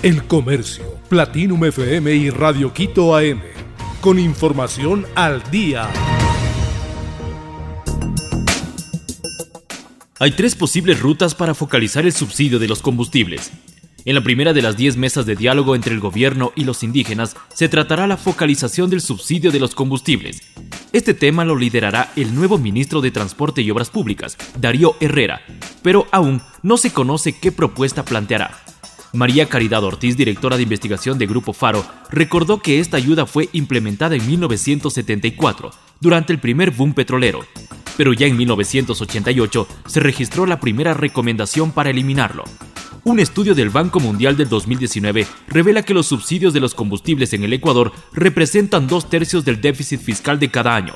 [0.00, 3.40] El Comercio, Platinum FM y Radio Quito AM.
[4.00, 5.90] Con información al día.
[10.20, 13.50] Hay tres posibles rutas para focalizar el subsidio de los combustibles.
[14.04, 17.34] En la primera de las 10 mesas de diálogo entre el gobierno y los indígenas
[17.52, 20.42] se tratará la focalización del subsidio de los combustibles.
[20.92, 25.40] Este tema lo liderará el nuevo ministro de Transporte y Obras Públicas, Darío Herrera,
[25.82, 28.67] pero aún no se conoce qué propuesta planteará.
[29.12, 34.16] María Caridad Ortiz, directora de investigación de Grupo Faro, recordó que esta ayuda fue implementada
[34.16, 37.40] en 1974, durante el primer boom petrolero,
[37.96, 42.44] pero ya en 1988 se registró la primera recomendación para eliminarlo.
[43.04, 47.44] Un estudio del Banco Mundial del 2019 revela que los subsidios de los combustibles en
[47.44, 50.94] el Ecuador representan dos tercios del déficit fiscal de cada año.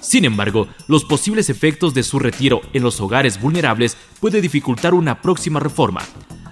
[0.00, 5.22] Sin embargo, los posibles efectos de su retiro en los hogares vulnerables puede dificultar una
[5.22, 6.02] próxima reforma.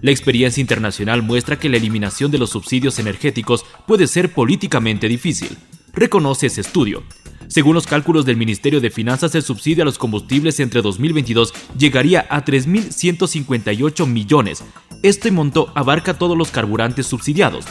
[0.00, 5.56] La experiencia internacional muestra que la eliminación de los subsidios energéticos puede ser políticamente difícil.
[5.92, 7.02] Reconoce ese estudio.
[7.48, 12.26] Según los cálculos del Ministerio de Finanzas, el subsidio a los combustibles entre 2022 llegaría
[12.28, 14.62] a 3.158 millones.
[15.02, 17.64] Este monto abarca todos los carburantes subsidiados.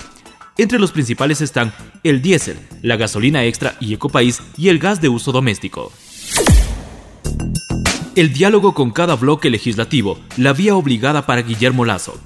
[0.58, 5.10] Entre los principales están el diésel, la gasolina extra y ecopaís y el gas de
[5.10, 5.92] uso doméstico.
[8.18, 12.20] El diálogo con cada bloque legislativo, la vía obligada para Guillermo Lazo.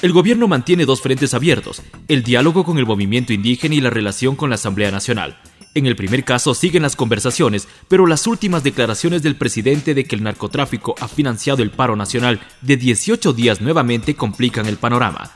[0.00, 4.34] El gobierno mantiene dos frentes abiertos, el diálogo con el movimiento indígena y la relación
[4.34, 5.36] con la Asamblea Nacional.
[5.74, 10.16] En el primer caso siguen las conversaciones, pero las últimas declaraciones del presidente de que
[10.16, 15.32] el narcotráfico ha financiado el paro nacional de 18 días nuevamente complican el panorama.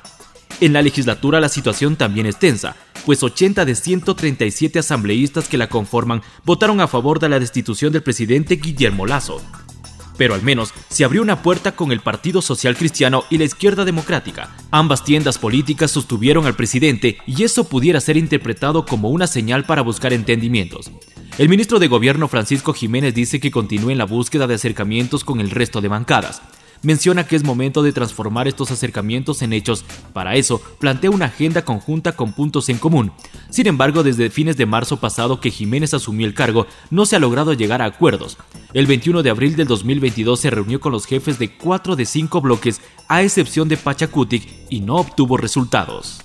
[0.62, 5.69] En la legislatura la situación también es tensa, pues 80 de 137 asambleístas que la
[5.69, 9.43] conforman votaron a favor de la destitución del presidente Guillermo Lazo
[10.20, 13.86] pero al menos se abrió una puerta con el Partido Social Cristiano y la Izquierda
[13.86, 14.54] Democrática.
[14.70, 19.80] Ambas tiendas políticas sostuvieron al presidente y eso pudiera ser interpretado como una señal para
[19.80, 20.91] buscar entendimientos.
[21.38, 25.41] El ministro de Gobierno Francisco Jiménez dice que continúa en la búsqueda de acercamientos con
[25.41, 26.42] el resto de bancadas
[26.82, 29.84] menciona que es momento de transformar estos acercamientos en hechos.
[30.12, 33.12] Para eso, plantea una agenda conjunta con puntos en común.
[33.50, 37.20] Sin embargo, desde fines de marzo pasado que Jiménez asumió el cargo, no se ha
[37.20, 38.38] logrado llegar a acuerdos.
[38.72, 42.41] El 21 de abril del 2022 se reunió con los jefes de cuatro de cinco
[42.41, 46.20] bloques, a excepción de Pachacutic, y no obtuvo resultados.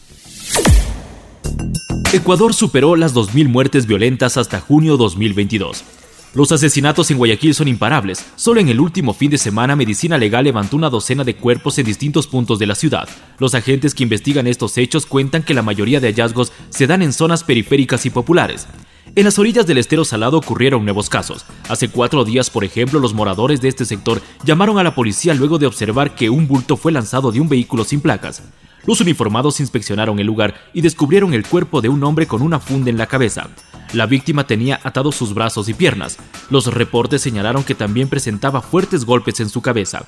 [2.14, 5.84] Ecuador superó las 2.000 muertes violentas hasta junio 2022.
[6.36, 8.26] Los asesinatos en Guayaquil son imparables.
[8.36, 11.86] Solo en el último fin de semana, Medicina Legal levantó una docena de cuerpos en
[11.86, 13.08] distintos puntos de la ciudad.
[13.40, 17.14] Los agentes que investigan estos hechos cuentan que la mayoría de hallazgos se dan en
[17.14, 18.68] zonas periféricas y populares.
[19.16, 21.46] En las orillas del estero salado ocurrieron nuevos casos.
[21.70, 25.58] Hace cuatro días, por ejemplo, los moradores de este sector llamaron a la policía luego
[25.58, 28.44] de observar que un bulto fue lanzado de un vehículo sin placas.
[28.86, 32.90] Los uniformados inspeccionaron el lugar y descubrieron el cuerpo de un hombre con una funda
[32.90, 33.48] en la cabeza.
[33.96, 36.18] La víctima tenía atados sus brazos y piernas.
[36.50, 40.06] Los reportes señalaron que también presentaba fuertes golpes en su cabeza.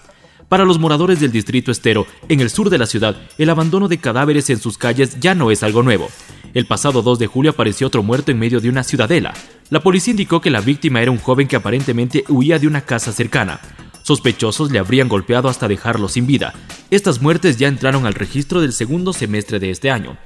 [0.50, 3.98] Para los moradores del distrito estero, en el sur de la ciudad, el abandono de
[3.98, 6.10] cadáveres en sus calles ya no es algo nuevo.
[6.54, 9.34] El pasado 2 de julio apareció otro muerto en medio de una ciudadela.
[9.70, 13.14] La policía indicó que la víctima era un joven que aparentemente huía de una casa
[13.14, 13.62] cercana.
[14.04, 16.54] Sospechosos le habrían golpeado hasta dejarlo sin vida.
[16.92, 20.18] Estas muertes ya entraron al registro del segundo semestre de este año.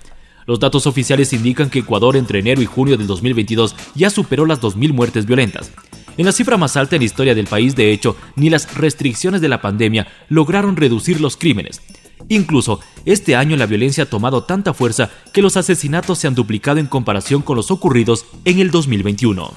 [0.46, 4.62] Los datos oficiales indican que Ecuador entre enero y junio del 2022 ya superó las
[4.62, 5.72] 2.000 muertes violentas.
[6.18, 9.42] En la cifra más alta en la historia del país, de hecho, ni las restricciones
[9.42, 11.82] de la pandemia lograron reducir los crímenes.
[12.28, 16.80] Incluso, este año la violencia ha tomado tanta fuerza que los asesinatos se han duplicado
[16.80, 19.52] en comparación con los ocurridos en el 2021.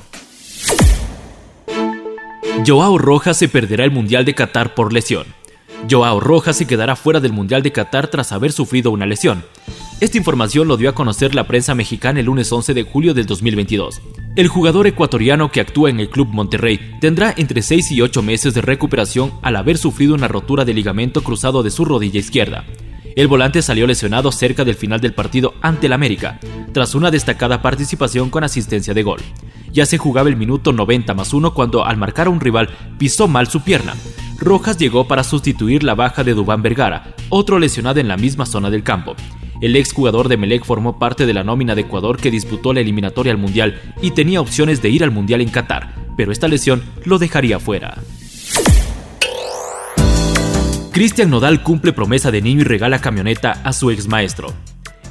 [2.67, 5.27] Joao Rojas se perderá el Mundial de Qatar por lesión.
[5.91, 9.45] Joao Rojas se quedará fuera del Mundial de Qatar tras haber sufrido una lesión.
[10.00, 13.27] Esta información lo dio a conocer la prensa mexicana el lunes 11 de julio del
[13.27, 14.00] 2022.
[14.37, 18.55] El jugador ecuatoriano que actúa en el Club Monterrey tendrá entre 6 y 8 meses
[18.55, 22.65] de recuperación al haber sufrido una rotura de ligamento cruzado de su rodilla izquierda.
[23.15, 26.41] El volante salió lesionado cerca del final del partido ante el América,
[26.73, 29.20] tras una destacada participación con asistencia de gol.
[29.75, 33.26] Ya se jugaba el minuto 90 más 1 cuando al marcar a un rival pisó
[33.26, 33.94] mal su pierna.
[34.38, 38.71] Rojas llegó para sustituir la baja de Dubán Vergara, otro lesionado en la misma zona
[38.71, 39.17] del campo.
[39.61, 43.32] El exjugador de Melec formó parte de la nómina de Ecuador que disputó la eliminatoria
[43.32, 47.19] al Mundial y tenía opciones de ir al Mundial en Qatar, pero esta lesión lo
[47.19, 47.99] dejaría fuera.
[50.93, 54.55] Cristian Nodal cumple promesa de niño y regala camioneta a su ex maestro.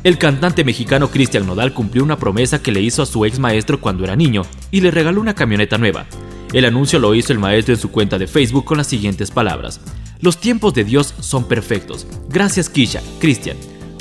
[0.04, 3.80] El cantante mexicano Cristian Nodal cumplió una promesa que le hizo a su ex maestro
[3.80, 6.06] cuando era niño y le regaló una camioneta nueva.
[6.52, 9.80] El anuncio lo hizo el maestro en su cuenta de Facebook con las siguientes palabras.
[10.20, 12.06] Los tiempos de Dios son perfectos.
[12.28, 13.56] Gracias Kisha, Cristian.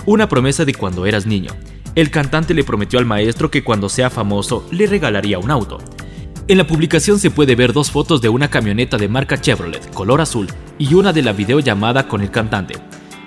[0.04, 1.52] una promesa de cuando eras niño.
[1.94, 5.78] El cantante le prometió al maestro que cuando sea famoso le regalaría un auto.
[6.48, 10.20] En la publicación se puede ver dos fotos de una camioneta de marca Chevrolet, color
[10.20, 10.48] azul,
[10.78, 12.74] y una de la videollamada con el cantante.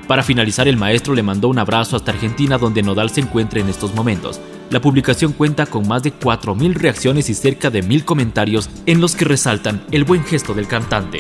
[0.08, 3.70] Para finalizar, el maestro le mandó un abrazo hasta Argentina donde Nodal se encuentra en
[3.70, 4.40] estos momentos.
[4.70, 9.16] La publicación cuenta con más de 4.000 reacciones y cerca de 1.000 comentarios en los
[9.16, 11.20] que resaltan el buen gesto del cantante.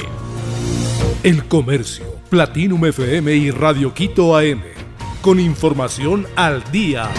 [1.24, 4.62] El Comercio, Platinum FM y Radio Quito AM.
[5.22, 7.10] Con información al día.